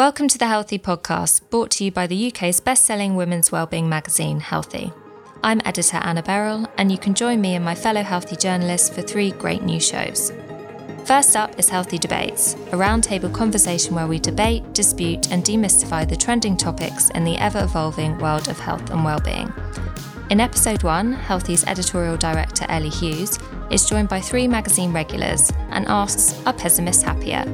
Welcome 0.00 0.28
to 0.28 0.38
the 0.38 0.46
Healthy 0.46 0.78
Podcast, 0.78 1.42
brought 1.50 1.72
to 1.72 1.84
you 1.84 1.90
by 1.90 2.06
the 2.06 2.28
UK's 2.28 2.58
best 2.58 2.86
selling 2.86 3.16
women's 3.16 3.52
wellbeing 3.52 3.86
magazine, 3.86 4.40
Healthy. 4.40 4.94
I'm 5.44 5.60
editor 5.66 5.98
Anna 5.98 6.22
Beryl, 6.22 6.66
and 6.78 6.90
you 6.90 6.96
can 6.96 7.12
join 7.12 7.42
me 7.42 7.54
and 7.54 7.62
my 7.62 7.74
fellow 7.74 8.02
healthy 8.02 8.34
journalists 8.34 8.88
for 8.88 9.02
three 9.02 9.30
great 9.32 9.62
new 9.62 9.78
shows. 9.78 10.32
First 11.04 11.36
up 11.36 11.58
is 11.58 11.68
Healthy 11.68 11.98
Debates, 11.98 12.54
a 12.54 12.78
roundtable 12.78 13.30
conversation 13.30 13.94
where 13.94 14.06
we 14.06 14.18
debate, 14.18 14.72
dispute, 14.72 15.30
and 15.30 15.44
demystify 15.44 16.08
the 16.08 16.16
trending 16.16 16.56
topics 16.56 17.10
in 17.10 17.24
the 17.24 17.36
ever 17.36 17.62
evolving 17.62 18.16
world 18.20 18.48
of 18.48 18.58
health 18.58 18.88
and 18.88 19.04
well-being. 19.04 19.52
In 20.30 20.40
episode 20.40 20.82
one, 20.82 21.12
Healthy's 21.12 21.64
editorial 21.64 22.16
director 22.16 22.64
Ellie 22.70 22.88
Hughes 22.88 23.38
is 23.70 23.84
joined 23.84 24.08
by 24.08 24.22
three 24.22 24.48
magazine 24.48 24.94
regulars 24.94 25.52
and 25.68 25.86
asks 25.88 26.40
Are 26.46 26.54
pessimists 26.54 27.02
happier? 27.02 27.44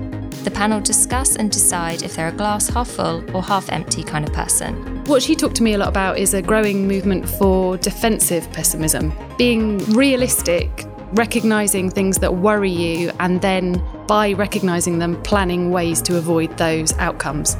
The 0.46 0.52
panel 0.52 0.80
discuss 0.80 1.34
and 1.34 1.50
decide 1.50 2.04
if 2.04 2.14
they're 2.14 2.28
a 2.28 2.32
glass 2.32 2.68
half 2.68 2.86
full 2.86 3.24
or 3.34 3.42
half 3.42 3.68
empty 3.68 4.04
kind 4.04 4.24
of 4.24 4.32
person. 4.32 5.02
What 5.06 5.20
she 5.20 5.34
talked 5.34 5.56
to 5.56 5.64
me 5.64 5.74
a 5.74 5.78
lot 5.78 5.88
about 5.88 6.18
is 6.18 6.34
a 6.34 6.41
growing 6.41 6.87
movement 6.87 7.28
for 7.28 7.77
defensive 7.78 8.48
pessimism, 8.52 9.12
being 9.37 9.78
realistic, 9.90 10.87
recognizing 11.14 11.90
things 11.90 12.18
that 12.18 12.32
worry 12.32 12.70
you, 12.70 13.10
and 13.18 13.40
then 13.40 13.82
by 14.06 14.34
recognizing 14.34 15.01
them, 15.01 15.20
planning 15.24 15.73
ways 15.73 16.01
to 16.02 16.16
avoid 16.16 16.56
those 16.56 16.96
outcomes. 16.98 17.56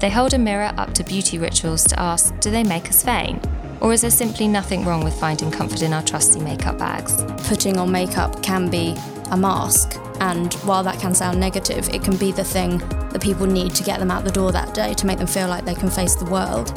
They 0.00 0.10
hold 0.10 0.34
a 0.34 0.38
mirror 0.38 0.72
up 0.76 0.94
to 0.94 1.04
beauty 1.04 1.38
rituals 1.38 1.84
to 1.84 2.00
ask 2.00 2.36
Do 2.40 2.50
they 2.50 2.64
make 2.64 2.88
us 2.88 3.04
vain? 3.04 3.40
Or 3.80 3.92
is 3.92 4.00
there 4.00 4.10
simply 4.10 4.48
nothing 4.48 4.84
wrong 4.84 5.04
with 5.04 5.14
finding 5.14 5.52
comfort 5.52 5.82
in 5.82 5.92
our 5.92 6.02
trusty 6.02 6.40
makeup 6.40 6.76
bags? 6.76 7.22
Putting 7.46 7.78
on 7.78 7.92
makeup 7.92 8.42
can 8.42 8.68
be 8.68 8.96
a 9.30 9.36
mask, 9.36 10.00
and 10.20 10.54
while 10.64 10.82
that 10.82 10.98
can 10.98 11.14
sound 11.14 11.38
negative, 11.38 11.88
it 11.90 12.02
can 12.02 12.16
be 12.16 12.32
the 12.32 12.44
thing 12.44 12.78
that 12.78 13.20
people 13.20 13.46
need 13.46 13.74
to 13.74 13.82
get 13.84 13.98
them 13.98 14.10
out 14.10 14.24
the 14.24 14.30
door 14.30 14.52
that 14.52 14.74
day 14.74 14.94
to 14.94 15.06
make 15.06 15.18
them 15.18 15.26
feel 15.26 15.48
like 15.48 15.64
they 15.64 15.74
can 15.74 15.90
face 15.90 16.14
the 16.14 16.24
world. 16.26 16.68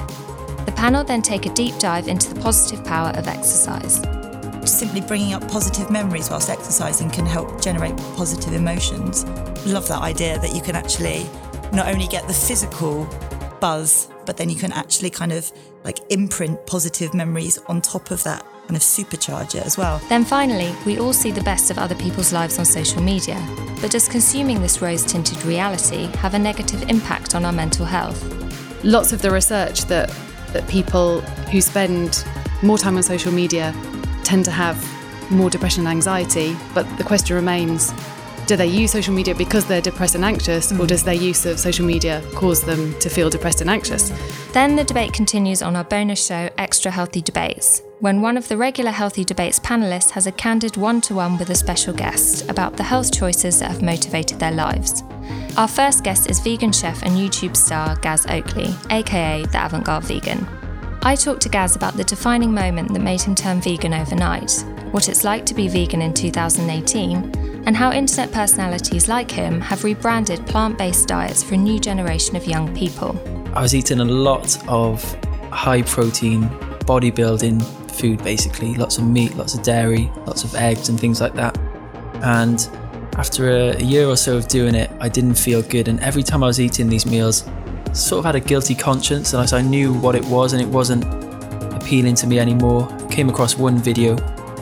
The 0.65 0.73
panel 0.75 1.03
then 1.03 1.21
take 1.21 1.46
a 1.46 1.54
deep 1.54 1.77
dive 1.79 2.07
into 2.07 2.34
the 2.34 2.40
positive 2.41 2.85
power 2.85 3.09
of 3.15 3.27
exercise. 3.27 4.01
Simply 4.70 5.01
bringing 5.01 5.34
up 5.34 5.48
positive 5.48 5.90
memories 5.90 6.29
whilst 6.29 6.49
exercising 6.49 7.09
can 7.09 7.26
help 7.26 7.62
generate 7.62 7.98
positive 8.15 8.54
emotions. 8.54 9.26
Love 9.65 9.87
that 9.87 10.01
idea 10.01 10.37
that 10.40 10.53
you 10.53 10.62
can 10.62 10.76
actually 10.76 11.27
not 11.71 11.87
only 11.87 12.07
get 12.07 12.27
the 12.27 12.34
physical 12.34 13.05
buzz, 13.60 14.10
but 14.26 14.38
then 14.38 14.49
you 14.49 14.55
can 14.55 14.71
actually 14.71 15.10
kind 15.10 15.32
of 15.32 15.52
like 15.84 15.99
imprint 16.10 16.65
positive 16.65 17.13
memories 17.13 17.57
on 17.68 17.82
top 17.82 18.12
of 18.12 18.24
that 18.24 18.46
kind 18.70 18.76
of 18.76 18.84
supercharge 18.84 19.55
it 19.55 19.65
as 19.65 19.77
well. 19.77 19.99
Then 20.10 20.24
finally, 20.24 20.76
we 20.85 20.99
all 20.99 21.13
see 21.13 21.32
the 21.32 21.41
best 21.41 21.71
of 21.71 21.80
other 21.80 21.96
people's 21.96 22.32
lives 22.32 22.60
on 22.60 22.65
social 22.65 23.02
media. 23.02 23.35
But 23.82 23.91
does 23.91 24.07
consuming 24.07 24.62
this 24.62 24.82
rose 24.82 25.04
tinted 25.04 25.43
reality 25.43 26.05
have 26.18 26.35
a 26.35 26.40
negative 26.40 26.84
impact 26.90 27.34
on 27.34 27.46
our 27.46 27.52
mental 27.52 27.85
health? 27.85 28.21
Lots 28.84 29.12
of 29.12 29.24
the 29.24 29.32
research 29.32 29.85
that, 29.85 30.10
that 30.54 30.68
people 30.68 31.21
who 31.52 31.62
spend 31.62 32.24
more 32.62 32.77
time 32.77 32.96
on 32.96 33.04
social 33.04 33.32
media 33.32 33.74
tend 34.24 34.46
to 34.46 34.52
have 34.52 34.77
more 35.32 35.49
depression 35.49 35.87
and 35.87 35.90
anxiety, 35.90 36.55
but 36.76 36.85
the 36.98 37.04
question 37.04 37.35
remains 37.35 37.91
do 38.50 38.55
they 38.55 38.66
use 38.66 38.92
social 38.92 39.14
media 39.14 39.36
because 39.36 39.68
they're 39.68 39.80
depressed 39.80 40.16
and 40.16 40.26
anxious, 40.26 40.72
mm. 40.72 40.80
or 40.80 40.88
does 40.88 41.04
their 41.04 41.14
use 41.14 41.46
of 41.46 41.60
social 41.60 41.86
media 41.86 42.24
cause 42.34 42.64
them 42.64 42.98
to 43.00 43.08
feel 43.08 43.30
depressed 43.30 43.62
and 43.62 43.70
anxious? 43.70 44.12
Then 44.54 44.76
the 44.76 44.84
debate 44.84 45.14
continues 45.14 45.62
on 45.62 45.76
our 45.76 45.84
bonus 45.84 46.26
show, 46.26 46.50
Extra 46.58 46.90
Healthy 46.90 47.22
Debates, 47.22 47.84
when 48.00 48.24
one 48.24 48.38
of 48.38 48.48
the 48.48 48.58
regular 48.58 48.90
Healthy 48.90 49.24
Debates 49.24 49.60
panelists 49.60 50.10
has 50.10 50.26
a 50.26 50.32
candid 50.32 50.77
one 50.77 51.00
to 51.02 51.14
one 51.14 51.38
with 51.38 51.52
a 51.52 51.55
special 51.55 51.94
guest 51.94 52.50
about 52.50 52.76
the 52.76 52.82
health 52.82 53.14
choices 53.14 53.60
that 53.60 53.70
have 53.70 53.84
motivated 53.84 54.40
their 54.40 54.52
lives. 54.52 55.04
Our 55.55 55.68
first 55.68 56.04
guest 56.04 56.27
is 56.27 56.40
vegan 56.40 56.72
chef 56.72 57.04
and 57.04 57.12
YouTube 57.12 57.55
star 57.55 57.98
Gaz 57.98 58.26
Oakley, 58.26 58.74
aka 58.90 59.46
the 59.46 59.64
Avant 59.64 59.86
Garde 59.86 60.05
Vegan. 60.05 60.48
I 61.04 61.16
talked 61.16 61.44
to 61.44 61.50
Gaz 61.50 61.76
about 61.76 61.94
the 61.94 62.04
defining 62.04 62.52
moment 62.52 62.94
that 62.94 63.00
made 63.00 63.22
him 63.22 63.36
turn 63.36 63.62
vegan 63.62 63.94
overnight, 63.94 64.66
what 64.90 65.08
it's 65.08 65.24
like 65.24 65.46
to 65.46 65.54
be 65.54 65.68
vegan 65.68 66.02
in 66.02 66.16
2018, 66.16 67.39
and 67.69 67.78
how 67.78 67.91
internet 67.91 68.31
personalities 68.31 69.07
like 69.07 69.30
him 69.30 69.62
have 69.62 69.84
rebranded 69.84 70.44
plant 70.47 70.75
based 70.75 71.07
diets 71.07 71.44
for 71.44 71.53
a 71.53 71.57
new 71.57 71.80
generation 71.80 72.35
of 72.35 72.47
young 72.47 72.75
people. 72.75 73.16
I 73.53 73.62
was 73.62 73.75
eating 73.75 74.00
a 74.00 74.06
lot 74.06 74.57
of 74.68 75.03
high 75.52 75.84
protein, 75.84 76.50
bodybuilding 76.90 77.63
food 77.91 78.24
basically 78.24 78.74
lots 78.74 78.97
of 78.97 79.03
meat, 79.03 79.35
lots 79.35 79.53
of 79.53 79.62
dairy, 79.62 80.09
lots 80.25 80.44
of 80.44 80.56
eggs, 80.56 80.90
and 80.90 81.00
things 81.00 81.22
like 81.22 81.35
that. 81.35 81.59
And 82.24 82.59
after 83.19 83.52
a, 83.52 83.79
year 83.79 84.08
or 84.08 84.18
so 84.18 84.35
of 84.35 84.47
doing 84.47 84.74
it, 84.74 84.90
I 85.00 85.08
didn't 85.08 85.35
feel 85.35 85.62
good. 85.62 85.90
And 85.90 86.00
every 86.00 86.24
time 86.24 86.44
I 86.44 86.47
was 86.47 86.59
eating 86.59 86.90
these 86.90 87.06
meals, 87.06 87.47
sort 87.94 88.18
of 88.18 88.25
had 88.25 88.34
a 88.34 88.40
guilty 88.40 88.74
conscience, 88.74 89.34
and 89.34 89.53
I 89.53 89.62
knew 89.62 89.94
what 89.94 90.16
it 90.16 90.25
was, 90.25 90.53
and 90.53 90.62
it 90.63 90.68
wasn't 90.68 91.03
appealing 91.75 92.16
to 92.16 92.25
me 92.25 92.40
anymore. 92.40 92.91
I 92.91 93.12
came 93.12 93.29
across 93.29 93.59
one 93.59 93.78
video 93.78 94.16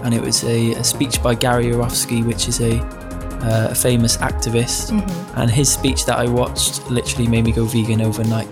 and 0.03 0.13
it 0.13 0.22
was 0.22 0.44
a, 0.44 0.74
a 0.74 0.84
speech 0.84 1.22
by 1.22 1.35
Gary 1.35 1.66
Yourofsky, 1.66 2.25
which 2.25 2.47
is 2.47 2.62
a, 2.62 2.80
uh, 2.80 3.69
a 3.72 3.75
famous 3.75 4.18
activist. 4.18 4.91
Mm-hmm. 4.91 5.40
And 5.40 5.50
his 5.50 5.72
speech 5.72 6.06
that 6.06 6.18
I 6.18 6.28
watched 6.28 6.90
literally 6.90 7.28
made 7.28 7.46
me 7.46 7.52
go 7.52 7.66
vegan 7.66 8.02
overnight. 8.02 8.47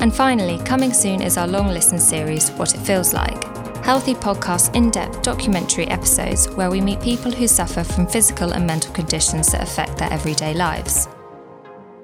And 0.00 0.14
finally, 0.14 0.58
coming 0.64 0.92
soon 0.92 1.22
is 1.22 1.36
our 1.36 1.46
long 1.46 1.68
listen 1.68 1.98
series, 1.98 2.50
What 2.52 2.74
It 2.74 2.80
Feels 2.80 3.14
Like. 3.14 3.42
Healthy 3.84 4.14
Podcast 4.14 4.74
in 4.74 4.90
depth 4.90 5.22
documentary 5.22 5.86
episodes 5.88 6.48
where 6.50 6.70
we 6.70 6.80
meet 6.80 7.00
people 7.00 7.30
who 7.30 7.46
suffer 7.46 7.84
from 7.84 8.06
physical 8.06 8.52
and 8.52 8.66
mental 8.66 8.92
conditions 8.94 9.52
that 9.52 9.62
affect 9.62 9.98
their 9.98 10.12
everyday 10.12 10.54
lives. 10.54 11.08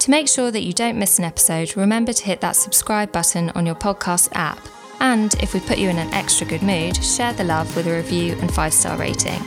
To 0.01 0.11
make 0.11 0.28
sure 0.28 0.51
that 0.51 0.62
you 0.62 0.72
don't 0.72 0.99
miss 0.99 1.19
an 1.19 1.25
episode, 1.25 1.77
remember 1.77 2.12
to 2.12 2.25
hit 2.25 2.41
that 2.43 2.57
subscribe 2.57 3.12
button 3.12 3.51
on 3.51 3.67
your 3.67 3.75
podcast 3.75 4.28
app 4.33 4.59
and 5.00 5.34
if 5.43 5.55
we 5.55 5.61
put 5.61 5.78
you 5.78 5.88
in 5.88 5.99
an 5.99 6.12
extra 6.12 6.47
good 6.47 6.62
mood, 6.62 7.03
share 7.03 7.33
the 7.33 7.44
love 7.44 7.75
with 7.75 7.87
a 7.87 7.93
review 7.93 8.37
and 8.41 8.53
five 8.53 8.72
star 8.72 8.97
rating. 8.97 9.43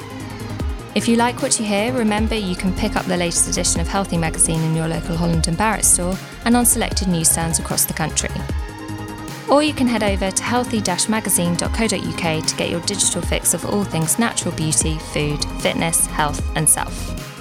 If 0.96 1.08
you 1.08 1.16
like 1.16 1.41
what 1.41 1.59
you 1.59 1.66
hear, 1.66 1.94
remember 1.94 2.36
you 2.36 2.56
can 2.56 2.74
pick 2.74 2.96
up 2.96 3.06
the 3.06 3.18
latest 3.18 3.50
edition 3.50 3.81
of 3.81 3.88
Healthy 3.88 4.18
magazine 4.18 4.62
in 4.62 4.75
your 4.75 4.88
local 4.88 5.16
Holland 5.16 5.47
and 5.47 5.58
Barrett 5.58 5.86
store 5.86 6.16
and 6.46 6.56
on 6.56 6.66
selected 6.66 7.08
newsstands 7.08 7.58
across 7.58 7.86
the 7.86 7.94
country. 7.94 8.30
Or 9.50 9.63
you 9.63 9.74
can 9.74 9.88
head 9.88 10.03
over 10.03 10.31
to 10.31 10.44
healthy-magazine.co.uk 10.44 12.46
to 12.46 12.56
get 12.56 12.69
your 12.69 12.81
digital 12.81 13.22
fix 13.22 13.53
of 13.53 13.66
all 13.66 13.84
things 13.84 14.19
natural 14.19 14.56
beauty, 14.56 14.97
food, 14.97 15.44
fitness, 15.62 16.06
health, 16.08 16.42
and 16.56 16.69
self. 16.69 17.33